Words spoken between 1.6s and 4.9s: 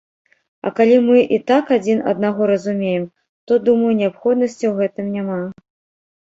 адзін аднаго разумеем, то, думаю, неабходнасці ў